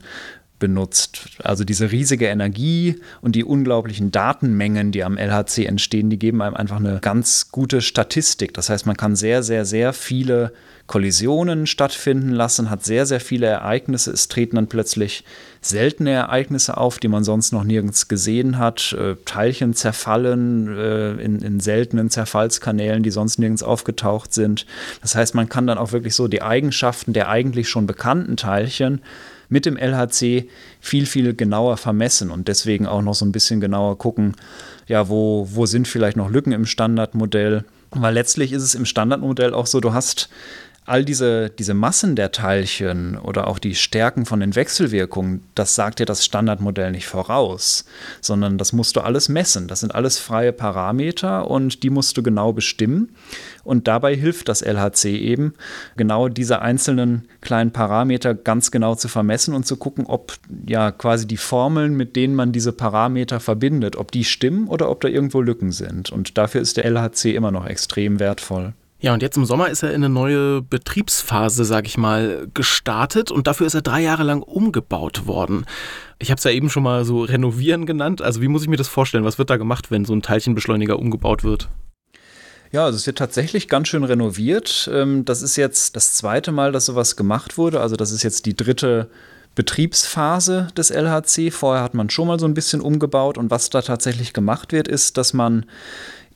[0.58, 1.38] benutzt.
[1.42, 6.56] Also diese riesige Energie und die unglaublichen Datenmengen, die am LHC entstehen, die geben einem
[6.56, 8.54] einfach eine ganz gute Statistik.
[8.54, 10.52] Das heißt, man kann sehr, sehr, sehr viele
[10.86, 14.12] Kollisionen stattfinden lassen, hat sehr, sehr viele Ereignisse.
[14.12, 15.24] Es treten dann plötzlich
[15.60, 18.92] seltene Ereignisse auf, die man sonst noch nirgends gesehen hat.
[18.92, 24.64] Äh, Teilchen zerfallen äh, in, in seltenen Zerfallskanälen, die sonst nirgends aufgetaucht sind.
[25.02, 29.00] Das heißt, man kann dann auch wirklich so die Eigenschaften der eigentlich schon bekannten Teilchen
[29.48, 30.48] mit dem LHC
[30.80, 34.34] viel, viel genauer vermessen und deswegen auch noch so ein bisschen genauer gucken,
[34.86, 37.64] ja, wo, wo sind vielleicht noch Lücken im Standardmodell.
[37.90, 40.28] Weil letztlich ist es im Standardmodell auch so, du hast
[40.86, 45.98] all diese, diese Massen der Teilchen oder auch die Stärken von den Wechselwirkungen, das sagt
[45.98, 47.84] dir das Standardmodell nicht voraus,
[48.20, 49.66] sondern das musst du alles messen.
[49.66, 53.16] Das sind alles freie Parameter und die musst du genau bestimmen.
[53.64, 55.54] Und dabei hilft das LHC eben,
[55.96, 60.34] genau diese einzelnen kleinen Parameter ganz genau zu vermessen und zu gucken, ob
[60.68, 65.00] ja quasi die Formeln, mit denen man diese Parameter verbindet, ob die stimmen oder ob
[65.00, 66.10] da irgendwo Lücken sind.
[66.10, 68.72] Und dafür ist der LHC immer noch extrem wertvoll.
[68.98, 73.30] Ja, und jetzt im Sommer ist er in eine neue Betriebsphase, sag ich mal, gestartet
[73.30, 75.66] und dafür ist er drei Jahre lang umgebaut worden.
[76.18, 78.22] Ich habe es ja eben schon mal so renovieren genannt.
[78.22, 79.24] Also wie muss ich mir das vorstellen?
[79.24, 81.68] Was wird da gemacht, wenn so ein Teilchenbeschleuniger umgebaut wird?
[82.72, 84.88] Ja, also es wird tatsächlich ganz schön renoviert.
[84.92, 87.80] Ähm, das ist jetzt das zweite Mal, dass sowas gemacht wurde.
[87.80, 89.10] Also das ist jetzt die dritte
[89.54, 91.50] Betriebsphase des LHC.
[91.50, 94.88] Vorher hat man schon mal so ein bisschen umgebaut und was da tatsächlich gemacht wird,
[94.88, 95.66] ist, dass man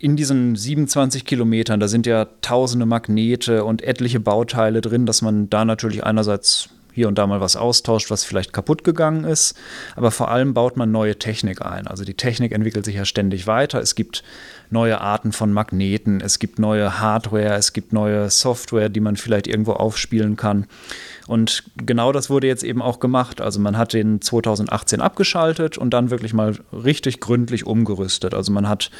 [0.00, 5.50] in diesen 27 Kilometern, da sind ja tausende Magnete und etliche Bauteile drin, dass man
[5.50, 9.54] da natürlich einerseits hier und da mal was austauscht, was vielleicht kaputt gegangen ist.
[9.96, 11.86] Aber vor allem baut man neue Technik ein.
[11.86, 13.78] Also die Technik entwickelt sich ja ständig weiter.
[13.80, 14.24] Es gibt
[14.70, 19.46] neue Arten von Magneten, es gibt neue Hardware, es gibt neue Software, die man vielleicht
[19.46, 20.66] irgendwo aufspielen kann.
[21.30, 23.40] Und genau das wurde jetzt eben auch gemacht.
[23.40, 28.34] Also man hat den 2018 abgeschaltet und dann wirklich mal richtig gründlich umgerüstet.
[28.34, 28.90] Also man hat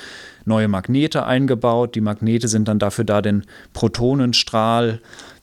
[0.44, 1.96] neue Magnete eingebaut.
[1.96, 5.00] Die Magnete sind dann dafür da, den Protonenstrahl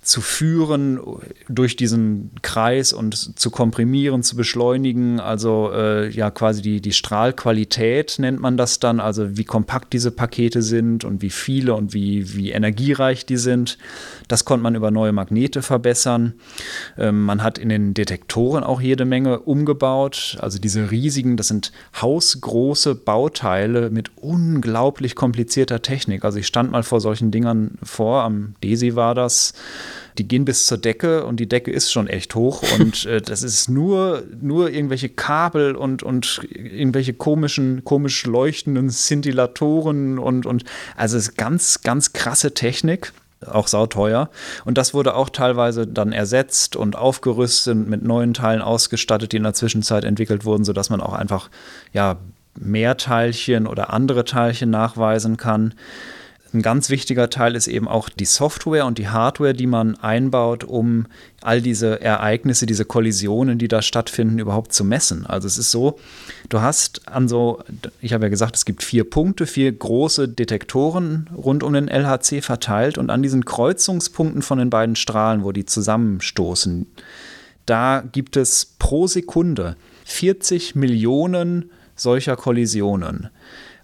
[0.07, 1.01] zu führen
[1.49, 5.19] durch diesen Kreis und zu komprimieren, zu beschleunigen.
[5.19, 10.11] Also äh, ja, quasi die, die Strahlqualität nennt man das dann, also wie kompakt diese
[10.11, 13.77] Pakete sind und wie viele und wie, wie energiereich die sind.
[14.29, 16.35] Das konnte man über neue Magnete verbessern.
[16.97, 20.37] Ähm, man hat in den Detektoren auch jede Menge umgebaut.
[20.39, 26.23] Also diese riesigen, das sind hausgroße Bauteile mit unglaublich komplizierter Technik.
[26.23, 29.53] Also ich stand mal vor solchen Dingern vor, am DESI war das
[30.17, 33.43] die gehen bis zur Decke und die Decke ist schon echt hoch und äh, das
[33.43, 40.63] ist nur, nur irgendwelche Kabel und, und irgendwelche komischen, komisch leuchtenden Szintillatoren und, und
[40.95, 43.13] also es ist ganz, ganz krasse Technik
[43.45, 44.29] auch sauteuer.
[44.65, 49.37] Und das wurde auch teilweise dann ersetzt und aufgerüstet und mit neuen Teilen ausgestattet, die
[49.37, 51.49] in der Zwischenzeit entwickelt wurden, sodass man auch einfach
[51.93, 52.17] ja,
[52.59, 55.73] mehr Teilchen oder andere Teilchen nachweisen kann.
[56.53, 60.63] Ein ganz wichtiger Teil ist eben auch die Software und die Hardware, die man einbaut,
[60.63, 61.07] um
[61.41, 65.25] all diese Ereignisse, diese Kollisionen, die da stattfinden, überhaupt zu messen.
[65.25, 65.99] Also es ist so,
[66.49, 67.63] du hast an so,
[68.01, 72.41] ich habe ja gesagt, es gibt vier Punkte, vier große Detektoren rund um den LHC
[72.41, 76.87] verteilt und an diesen Kreuzungspunkten von den beiden Strahlen, wo die zusammenstoßen,
[77.65, 83.29] da gibt es pro Sekunde 40 Millionen solcher Kollisionen.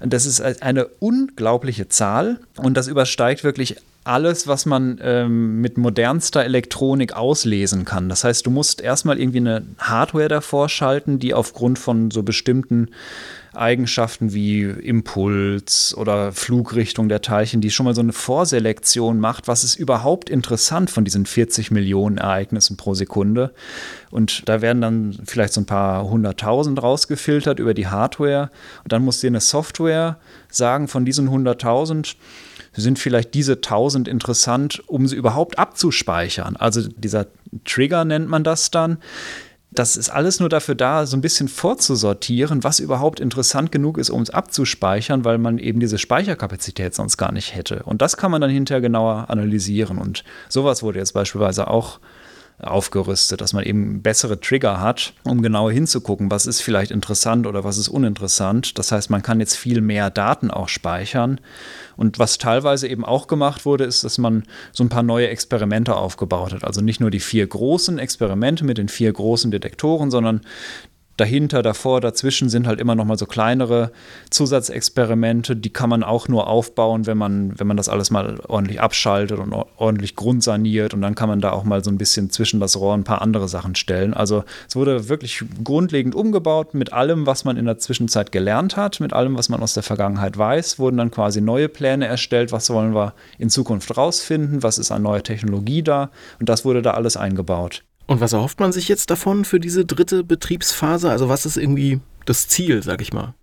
[0.06, 6.44] Das ist eine unglaubliche Zahl und das übersteigt wirklich alles, was man ähm, mit modernster
[6.44, 8.10] Elektronik auslesen kann.
[8.10, 12.90] Das heißt, du musst erstmal irgendwie eine Hardware davor schalten, die aufgrund von so bestimmten
[13.56, 19.64] Eigenschaften wie Impuls oder Flugrichtung der Teilchen, die schon mal so eine Vorselektion macht, was
[19.64, 23.54] ist überhaupt interessant von diesen 40 Millionen Ereignissen pro Sekunde.
[24.12, 28.50] Und da werden dann vielleicht so ein paar hunderttausend rausgefiltert über die Hardware.
[28.84, 30.18] Und dann muss dir eine Software
[30.50, 32.16] sagen, von diesen hunderttausend
[32.76, 36.56] sind vielleicht diese 1000 interessant, um sie überhaupt abzuspeichern.
[36.56, 37.28] Also dieser
[37.66, 38.98] Trigger nennt man das dann
[39.76, 44.10] das ist alles nur dafür da, so ein bisschen vorzusortieren, was überhaupt interessant genug ist,
[44.10, 47.84] um es abzuspeichern, weil man eben diese Speicherkapazität sonst gar nicht hätte.
[47.84, 49.98] Und das kann man dann hinterher genauer analysieren.
[49.98, 52.00] Und sowas wurde jetzt beispielsweise auch
[52.60, 57.64] aufgerüstet, dass man eben bessere Trigger hat, um genau hinzugucken, was ist vielleicht interessant oder
[57.64, 58.78] was ist uninteressant.
[58.78, 61.40] Das heißt, man kann jetzt viel mehr Daten auch speichern.
[61.96, 65.96] Und was teilweise eben auch gemacht wurde, ist, dass man so ein paar neue Experimente
[65.96, 66.64] aufgebaut hat.
[66.64, 70.42] Also nicht nur die vier großen Experimente mit den vier großen Detektoren, sondern
[71.18, 73.92] dahinter, davor, dazwischen sind halt immer noch mal so kleinere
[74.30, 78.82] Zusatzexperimente, die kann man auch nur aufbauen, wenn man, wenn man das alles mal ordentlich
[78.82, 80.94] abschaltet und ordentlich grundsaniert.
[80.94, 83.22] Und dann kann man da auch mal so ein bisschen zwischen das Rohr ein paar
[83.22, 84.14] andere Sachen stellen.
[84.14, 86.74] Also es wurde wirklich grundlegend umgebaut.
[86.74, 89.84] Mit allem, was man in der Zwischenzeit gelernt hat, mit allem, was man aus der
[89.84, 94.78] Vergangenheit weiß, wurden dann quasi neue Pläne erstellt, was wollen wir in Zukunft rausfinden, was
[94.78, 96.10] ist an neuer Technologie da?
[96.40, 97.84] Und das wurde da alles eingebaut.
[98.06, 101.10] Und was erhofft man sich jetzt davon für diese dritte Betriebsphase?
[101.10, 103.34] Also was ist irgendwie das Ziel, sag ich mal?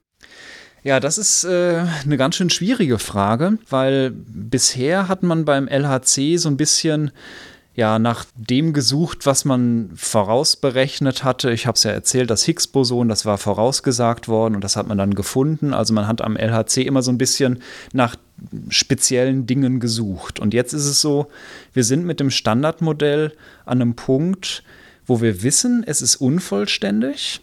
[0.83, 6.38] Ja, das ist äh, eine ganz schön schwierige Frage, weil bisher hat man beim LHC
[6.38, 7.11] so ein bisschen
[7.81, 11.51] ja nach dem gesucht, was man vorausberechnet hatte.
[11.51, 14.99] Ich habe es ja erzählt, das Higgs-Boson, das war vorausgesagt worden und das hat man
[14.99, 15.73] dann gefunden.
[15.73, 17.62] Also man hat am LHC immer so ein bisschen
[17.95, 18.16] nach
[18.69, 20.40] speziellen Dingen gesucht.
[20.40, 21.29] Und jetzt ist es so,
[21.73, 23.33] wir sind mit dem Standardmodell
[23.64, 24.62] an einem Punkt,
[25.07, 27.40] wo wir wissen, es ist unvollständig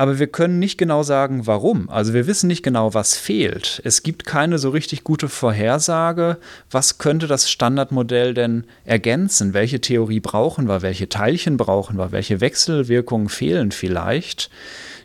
[0.00, 1.90] aber wir können nicht genau sagen, warum.
[1.90, 3.82] Also wir wissen nicht genau, was fehlt.
[3.84, 6.38] Es gibt keine so richtig gute Vorhersage,
[6.70, 9.52] was könnte das Standardmodell denn ergänzen?
[9.52, 10.80] Welche Theorie brauchen wir?
[10.80, 12.12] Welche Teilchen brauchen wir?
[12.12, 14.48] Welche Wechselwirkungen fehlen vielleicht?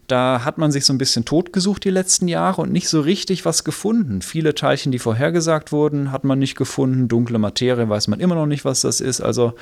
[0.07, 3.43] Da hat man sich so ein bisschen totgesucht die letzten Jahre und nicht so richtig
[3.43, 4.21] was gefunden.
[4.21, 7.09] Viele Teilchen, die vorhergesagt wurden, hat man nicht gefunden.
[7.09, 9.19] Dunkle Materie weiß man immer noch nicht, was das ist.
[9.19, 9.55] Also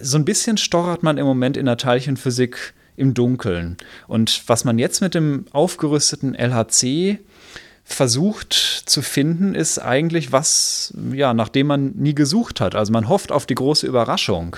[0.00, 3.76] so ein bisschen stochert man im Moment in der Teilchenphysik im Dunkeln.
[4.06, 7.18] Und was man jetzt mit dem aufgerüsteten LHC
[7.84, 12.74] versucht zu finden, ist eigentlich was, ja, nachdem man nie gesucht hat.
[12.74, 14.56] Also man hofft auf die große Überraschung.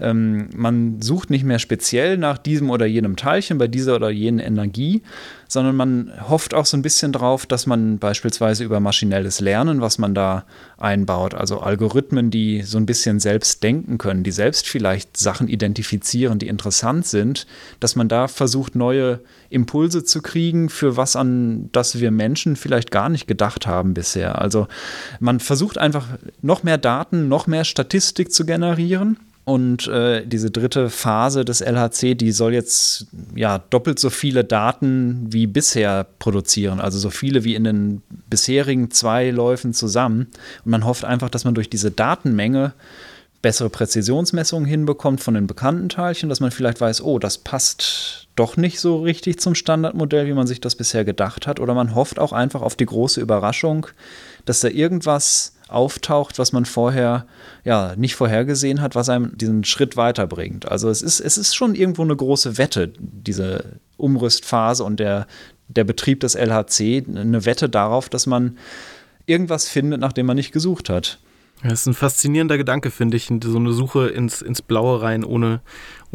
[0.00, 4.38] Ähm, man sucht nicht mehr speziell nach diesem oder jenem Teilchen bei dieser oder jenen
[4.38, 5.02] Energie,
[5.48, 9.98] sondern man hofft auch so ein bisschen drauf, dass man beispielsweise über maschinelles Lernen, was
[9.98, 10.44] man da
[10.76, 16.38] einbaut, also Algorithmen, die so ein bisschen selbst denken können, die selbst vielleicht Sachen identifizieren,
[16.38, 17.46] die interessant sind,
[17.80, 22.90] dass man da versucht, neue Impulse zu kriegen, für was an das wir Menschen vielleicht
[22.90, 24.40] gar nicht gedacht haben bisher.
[24.40, 24.66] Also
[25.20, 26.06] man versucht einfach
[26.42, 32.16] noch mehr Daten, noch mehr Statistik zu generieren und äh, diese dritte Phase des LHC,
[32.16, 33.06] die soll jetzt
[33.36, 38.90] ja doppelt so viele Daten wie bisher produzieren, also so viele wie in den bisherigen
[38.90, 40.26] zwei Läufen zusammen.
[40.64, 42.72] Und man hofft einfach, dass man durch diese Datenmenge
[43.40, 48.56] bessere Präzisionsmessungen hinbekommt von den bekannten Teilchen, dass man vielleicht weiß, oh, das passt doch
[48.56, 51.60] nicht so richtig zum Standardmodell, wie man sich das bisher gedacht hat.
[51.60, 53.86] Oder man hofft auch einfach auf die große Überraschung,
[54.44, 57.26] dass da irgendwas auftaucht, was man vorher
[57.64, 60.70] ja nicht vorhergesehen hat, was einem diesen Schritt weiterbringt.
[60.70, 63.64] Also es ist, es ist schon irgendwo eine große Wette, diese
[63.96, 65.26] Umrüstphase und der,
[65.68, 68.58] der Betrieb des LHC, eine Wette darauf, dass man
[69.26, 71.18] irgendwas findet, nachdem man nicht gesucht hat.
[71.62, 75.60] Das ist ein faszinierender Gedanke, finde ich, so eine Suche ins, ins Blaue rein, ohne,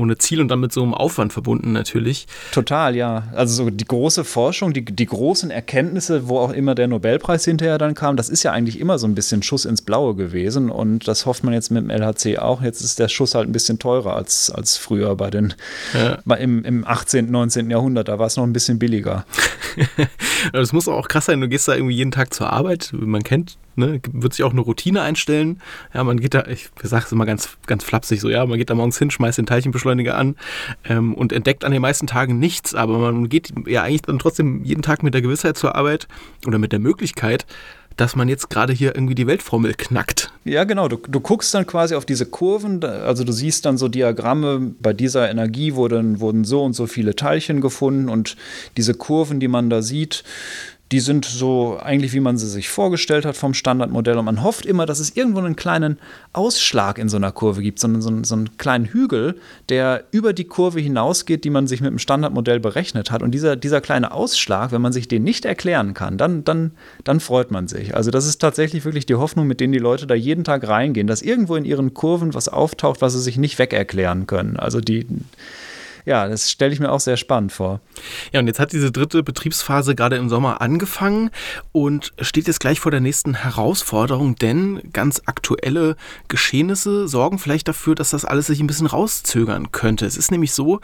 [0.01, 2.27] ohne Ziel und dann mit so einem Aufwand verbunden natürlich.
[2.51, 3.23] Total, ja.
[3.33, 7.77] Also so die große Forschung, die, die großen Erkenntnisse, wo auch immer der Nobelpreis hinterher
[7.77, 11.07] dann kam, das ist ja eigentlich immer so ein bisschen Schuss ins Blaue gewesen und
[11.07, 12.61] das hofft man jetzt mit dem LHC auch.
[12.61, 15.53] Jetzt ist der Schuss halt ein bisschen teurer als, als früher bei den
[15.93, 16.35] ja.
[16.35, 17.69] im, im 18., 19.
[17.69, 19.25] Jahrhundert, da war es noch ein bisschen billiger.
[20.53, 23.57] das muss auch krass sein, du gehst da irgendwie jeden Tag zur Arbeit, man kennt
[23.77, 25.61] Ne, wird sich auch eine Routine einstellen.
[25.93, 28.69] Ja, man geht da, ich sage es immer ganz, ganz flapsig so, ja, man geht
[28.69, 30.35] da morgens hin, schmeißt den Teilchenbeschleuniger an
[30.83, 34.65] ähm, und entdeckt an den meisten Tagen nichts, aber man geht ja eigentlich dann trotzdem
[34.65, 36.09] jeden Tag mit der Gewissheit zur Arbeit
[36.45, 37.45] oder mit der Möglichkeit,
[37.97, 40.31] dass man jetzt gerade hier irgendwie die Weltformel knackt.
[40.43, 40.87] Ja, genau.
[40.87, 44.93] Du, du guckst dann quasi auf diese Kurven, also du siehst dann so Diagramme, bei
[44.93, 48.37] dieser Energie wurden, wurden so und so viele Teilchen gefunden und
[48.77, 50.23] diese Kurven, die man da sieht,
[50.91, 54.17] die sind so eigentlich, wie man sie sich vorgestellt hat vom Standardmodell.
[54.17, 55.97] Und man hofft immer, dass es irgendwo einen kleinen
[56.33, 59.35] Ausschlag in so einer Kurve gibt, so einen, so einen, so einen kleinen Hügel,
[59.69, 63.23] der über die Kurve hinausgeht, die man sich mit dem Standardmodell berechnet hat.
[63.23, 66.71] Und dieser, dieser kleine Ausschlag, wenn man sich den nicht erklären kann, dann, dann,
[67.05, 67.95] dann freut man sich.
[67.95, 71.07] Also das ist tatsächlich wirklich die Hoffnung, mit denen die Leute da jeden Tag reingehen,
[71.07, 74.57] dass irgendwo in ihren Kurven was auftaucht, was sie sich nicht wegerklären können.
[74.57, 75.07] Also die
[76.05, 77.81] ja, das stelle ich mir auch sehr spannend vor.
[78.31, 81.29] Ja, und jetzt hat diese dritte Betriebsphase gerade im Sommer angefangen
[81.71, 85.95] und steht jetzt gleich vor der nächsten Herausforderung, denn ganz aktuelle
[86.27, 90.05] Geschehnisse sorgen vielleicht dafür, dass das alles sich ein bisschen rauszögern könnte.
[90.05, 90.79] Es ist nämlich so,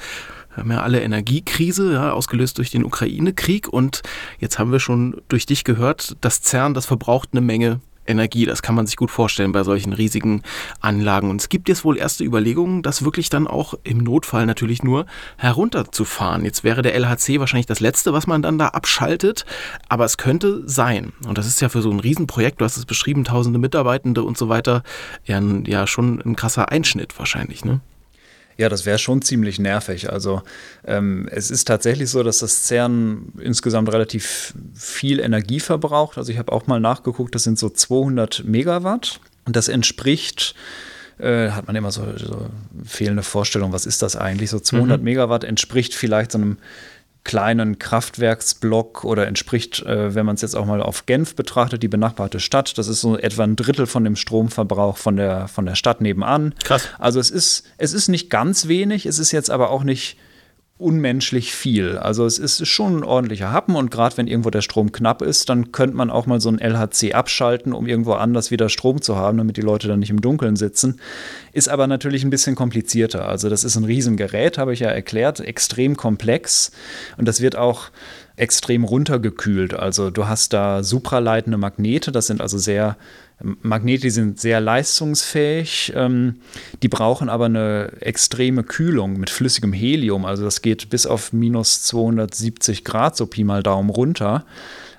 [0.56, 4.02] wir haben ja alle Energiekrise, ja, ausgelöst durch den Ukraine-Krieg und
[4.40, 8.46] jetzt haben wir schon durch dich gehört, das CERN, das verbraucht eine Menge Energie.
[8.46, 10.44] Das kann man sich gut vorstellen bei solchen riesigen
[10.80, 11.30] Anlagen.
[11.30, 15.06] Und es gibt jetzt wohl erste Überlegungen, das wirklich dann auch im Notfall natürlich nur
[15.38, 16.46] herunterzufahren.
[16.46, 19.46] Jetzt wäre der LHC wahrscheinlich das letzte, was man dann da abschaltet,
[19.90, 21.14] aber es könnte sein.
[21.28, 24.38] Und das ist ja für so ein Riesenprojekt, du hast es beschrieben, tausende Mitarbeitende und
[24.38, 24.84] so weiter,
[25.26, 27.82] ja, ja schon ein krasser Einschnitt wahrscheinlich, ne?
[28.58, 30.12] Ja, das wäre schon ziemlich nervig.
[30.12, 30.42] Also
[30.86, 36.18] ähm, es ist tatsächlich so, dass das CERN insgesamt relativ viel Energie verbraucht.
[36.18, 39.20] Also ich habe auch mal nachgeguckt, das sind so 200 Megawatt.
[39.46, 40.56] Und das entspricht
[41.20, 42.48] äh, hat man immer so, so,
[42.86, 44.50] fehlende Vorstellung, was ist das eigentlich?
[44.50, 45.04] So 200 mhm.
[45.04, 46.58] Megawatt entspricht vielleicht so einem
[47.28, 51.90] kleinen Kraftwerksblock oder entspricht, äh, wenn man es jetzt auch mal auf Genf betrachtet, die
[51.90, 55.76] benachbarte Stadt, das ist so etwa ein Drittel von dem Stromverbrauch von der, von der
[55.76, 56.56] Stadt nebenan.
[56.64, 56.88] Krass.
[56.98, 60.18] Also es ist, es ist nicht ganz wenig, es ist jetzt aber auch nicht
[60.80, 61.98] unmenschlich viel.
[61.98, 65.50] Also es ist schon ein ordentlicher Happen und gerade wenn irgendwo der Strom knapp ist,
[65.50, 69.16] dann könnte man auch mal so ein LHC abschalten, um irgendwo anders wieder Strom zu
[69.16, 71.00] haben, damit die Leute dann nicht im Dunkeln sitzen.
[71.52, 73.28] Ist aber natürlich ein bisschen komplizierter.
[73.28, 76.72] Also das ist ein Riesengerät, habe ich ja erklärt, extrem komplex
[77.18, 77.90] und das wird auch
[78.38, 79.74] extrem runtergekühlt.
[79.74, 82.96] Also du hast da supraleitende Magnete, das sind also sehr
[83.40, 86.38] Magnete die sind sehr leistungsfähig, ähm,
[86.82, 90.26] die brauchen aber eine extreme Kühlung mit flüssigem Helium.
[90.26, 94.46] Also das geht bis auf minus 270 Grad, so Pi mal Daumen runter.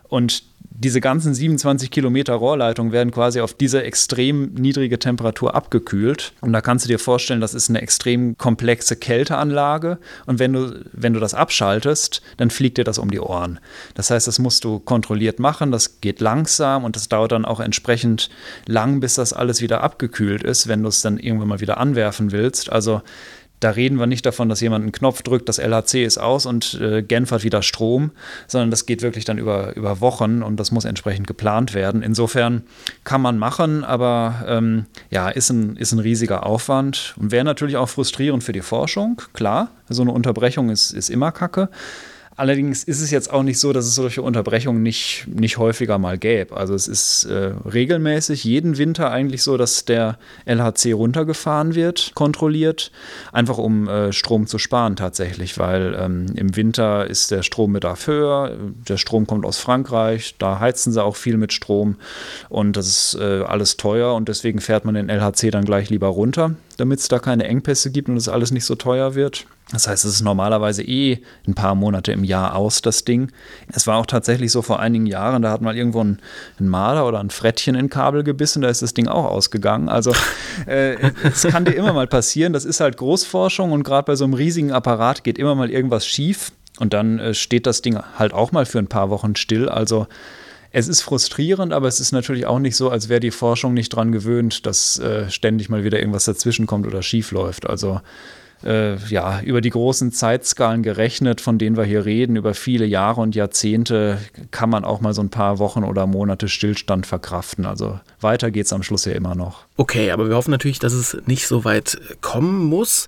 [0.08, 0.44] Und
[0.80, 6.32] diese ganzen 27 Kilometer Rohrleitung werden quasi auf diese extrem niedrige Temperatur abgekühlt.
[6.40, 9.98] Und da kannst du dir vorstellen, das ist eine extrem komplexe Kälteanlage.
[10.26, 13.58] Und wenn du, wenn du das abschaltest, dann fliegt dir das um die Ohren.
[13.94, 17.58] Das heißt, das musst du kontrolliert machen, das geht langsam und das dauert dann auch
[17.58, 18.30] entsprechend
[18.66, 22.30] lang, bis das alles wieder abgekühlt ist, wenn du es dann irgendwann mal wieder anwerfen
[22.30, 22.70] willst.
[22.70, 23.02] Also
[23.60, 26.74] da reden wir nicht davon, dass jemand einen Knopf drückt, das LHC ist aus und
[26.80, 28.12] äh, Genf hat wieder Strom,
[28.46, 32.02] sondern das geht wirklich dann über, über Wochen und das muss entsprechend geplant werden.
[32.02, 32.62] Insofern
[33.04, 37.76] kann man machen, aber ähm, ja, ist ein, ist ein riesiger Aufwand und wäre natürlich
[37.76, 39.70] auch frustrierend für die Forschung, klar.
[39.88, 41.70] So eine Unterbrechung ist, ist immer Kacke.
[42.38, 46.18] Allerdings ist es jetzt auch nicht so, dass es solche Unterbrechungen nicht, nicht häufiger mal
[46.18, 46.56] gäbe.
[46.56, 52.92] Also es ist äh, regelmäßig jeden Winter eigentlich so, dass der LHC runtergefahren wird, kontrolliert,
[53.32, 58.56] einfach um äh, Strom zu sparen tatsächlich, weil ähm, im Winter ist der Strombedarf höher,
[58.88, 61.96] der Strom kommt aus Frankreich, da heizen sie auch viel mit Strom
[62.48, 66.06] und das ist äh, alles teuer und deswegen fährt man den LHC dann gleich lieber
[66.06, 69.46] runter, damit es da keine Engpässe gibt und es alles nicht so teuer wird.
[69.72, 73.30] Das heißt, es ist normalerweise eh ein paar Monate im Jahr aus, das Ding.
[73.70, 76.20] Es war auch tatsächlich so vor einigen Jahren, da hat mal irgendwo ein,
[76.58, 79.88] ein Marder oder ein Frettchen in Kabel gebissen, da ist das Ding auch ausgegangen.
[79.88, 80.12] Also
[80.66, 84.24] äh, es kann dir immer mal passieren, das ist halt Großforschung und gerade bei so
[84.24, 88.32] einem riesigen Apparat geht immer mal irgendwas schief und dann äh, steht das Ding halt
[88.32, 89.68] auch mal für ein paar Wochen still.
[89.68, 90.06] Also
[90.70, 93.90] es ist frustrierend, aber es ist natürlich auch nicht so, als wäre die Forschung nicht
[93.90, 97.68] dran gewöhnt, dass äh, ständig mal wieder irgendwas dazwischen kommt oder schief läuft.
[97.68, 98.00] Also
[98.64, 103.20] äh, ja, über die großen Zeitskalen gerechnet, von denen wir hier reden, über viele Jahre
[103.20, 104.18] und Jahrzehnte,
[104.50, 107.66] kann man auch mal so ein paar Wochen oder Monate Stillstand verkraften.
[107.66, 109.64] Also weiter geht es am Schluss ja immer noch.
[109.76, 113.06] Okay, aber wir hoffen natürlich, dass es nicht so weit kommen muss.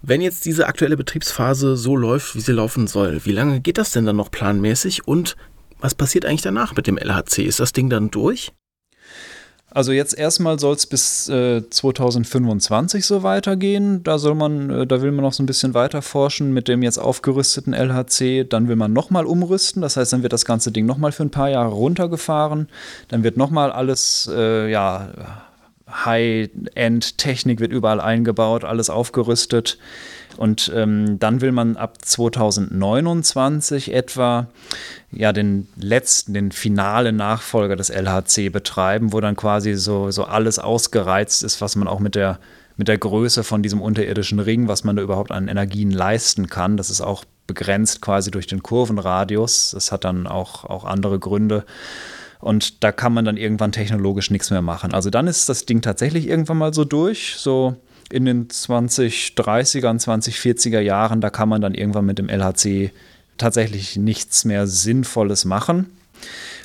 [0.00, 3.90] Wenn jetzt diese aktuelle Betriebsphase so läuft, wie sie laufen soll, wie lange geht das
[3.90, 5.36] denn dann noch planmäßig und
[5.84, 7.42] was passiert eigentlich danach mit dem LHC?
[7.44, 8.52] Ist das Ding dann durch?
[9.70, 14.02] Also jetzt erstmal soll es bis äh, 2025 so weitergehen.
[14.02, 16.82] Da soll man, äh, da will man noch so ein bisschen weiter forschen mit dem
[16.82, 18.44] jetzt aufgerüsteten LHC.
[18.44, 19.82] Dann will man nochmal umrüsten.
[19.82, 22.68] Das heißt, dann wird das ganze Ding nochmal für ein paar Jahre runtergefahren.
[23.08, 25.10] Dann wird nochmal alles, äh, ja,
[25.86, 29.76] High-End-Technik wird überall eingebaut, alles aufgerüstet.
[30.36, 34.48] Und ähm, dann will man ab 2029 etwa
[35.10, 40.58] ja den letzten, den finalen Nachfolger des LHC betreiben, wo dann quasi so, so alles
[40.58, 42.38] ausgereizt ist, was man auch mit der,
[42.76, 46.76] mit der Größe von diesem unterirdischen Ring, was man da überhaupt an Energien leisten kann.
[46.76, 49.72] Das ist auch begrenzt quasi durch den Kurvenradius.
[49.72, 51.64] Das hat dann auch, auch andere Gründe.
[52.40, 54.92] Und da kann man dann irgendwann technologisch nichts mehr machen.
[54.92, 57.76] Also dann ist das Ding tatsächlich irgendwann mal so durch, so
[58.10, 62.90] in den 2030er, 2040er Jahren, da kann man dann irgendwann mit dem LHC
[63.38, 65.90] tatsächlich nichts mehr Sinnvolles machen.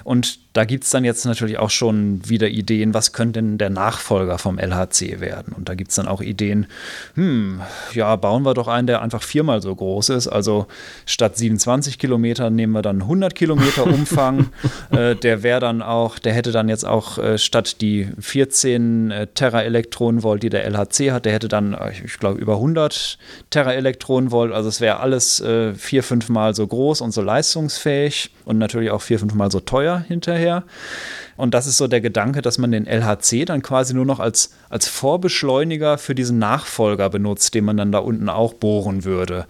[0.10, 3.69] Und da gibt es dann jetzt natürlich auch schon wieder Ideen, was könnte denn der
[3.69, 5.54] Nachfolger vom LHC werden?
[5.56, 6.65] Und da gibt es dann auch Ideen,
[7.13, 7.62] hm,
[7.93, 10.28] ja, bauen wir doch einen, der einfach viermal so groß ist.
[10.28, 10.65] Also
[11.06, 14.50] statt 27 Kilometer nehmen wir dann 100 Kilometer Umfang.
[14.89, 19.28] äh, der wäre dann auch, der hätte dann jetzt auch äh, statt die 14 äh,
[19.28, 23.19] Teraelektronenvolt, die der LHC hat, der hätte dann, äh, ich glaube, über 100
[23.52, 24.54] Teraelektronenvolt.
[24.54, 29.04] Also es wäre alles äh, vier, fünfmal so groß und so leistungsfähig und natürlich auch
[29.04, 30.63] vier, fünfmal so teuer hinterher.
[31.38, 34.53] Und das ist so der Gedanke, dass man den LHC dann quasi nur noch als,
[34.69, 39.45] als Vorbeschleuniger für diesen Nachfolger benutzt, den man dann da unten auch bohren würde.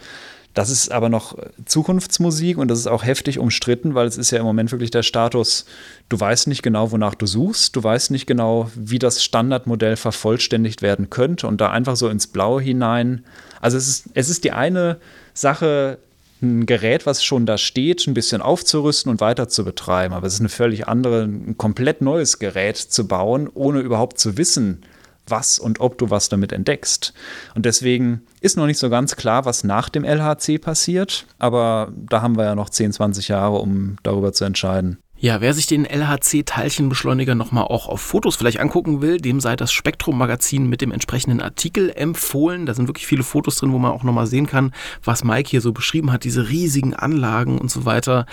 [0.55, 4.39] Das ist aber noch Zukunftsmusik und das ist auch heftig umstritten, weil es ist ja
[4.39, 5.65] im Moment wirklich der Status,
[6.09, 10.81] du weißt nicht genau, wonach du suchst, du weißt nicht genau, wie das Standardmodell vervollständigt
[10.81, 13.23] werden könnte und da einfach so ins Blaue hinein.
[13.61, 14.97] Also es ist, es ist die eine
[15.33, 15.99] Sache,
[16.41, 20.13] ein Gerät, was schon da steht, ein bisschen aufzurüsten und weiter zu betreiben.
[20.13, 24.37] Aber es ist eine völlig andere, ein komplett neues Gerät zu bauen, ohne überhaupt zu
[24.37, 24.81] wissen,
[25.27, 27.13] was und ob du was damit entdeckst.
[27.55, 31.25] Und deswegen ist noch nicht so ganz klar, was nach dem LHC passiert.
[31.37, 34.97] Aber da haben wir ja noch 10, 20 Jahre, um darüber zu entscheiden.
[35.21, 39.73] Ja, wer sich den LHC-Teilchenbeschleuniger nochmal auch auf Fotos vielleicht angucken will, dem sei das
[39.73, 42.65] Spektrum-Magazin mit dem entsprechenden Artikel empfohlen.
[42.65, 44.71] Da sind wirklich viele Fotos drin, wo man auch nochmal sehen kann,
[45.03, 48.25] was Mike hier so beschrieben hat, diese riesigen Anlagen und so weiter.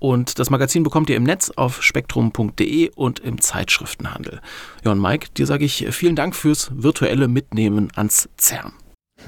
[0.00, 4.40] Und das Magazin bekommt ihr im Netz auf spektrum.de und im Zeitschriftenhandel.
[4.84, 8.72] Ja, und Mike, dir sage ich vielen Dank fürs virtuelle Mitnehmen ans CERN.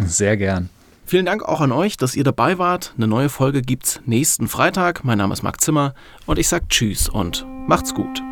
[0.01, 0.69] Sehr gern.
[1.07, 2.95] Vielen Dank auch an euch, dass ihr dabei wart.
[2.97, 5.05] Eine neue Folge gibt's nächsten Freitag.
[5.05, 5.95] Mein Name ist Marc Zimmer
[6.27, 8.23] und ich sage Tschüss und macht's gut.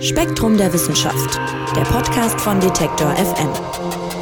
[0.00, 1.38] Spektrum der Wissenschaft,
[1.76, 4.13] der Podcast von Detektor FM.